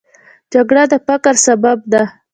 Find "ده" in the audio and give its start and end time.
1.91-2.03